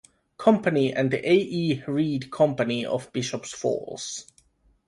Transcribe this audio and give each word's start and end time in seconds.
Company 0.37 0.91
and 0.91 1.11
the 1.11 1.19
A. 1.31 1.35
E. 1.35 1.83
Reed 1.85 2.31
Company 2.31 2.83
of 2.83 3.13
Bishop's 3.13 3.51
Falls. 3.53 4.25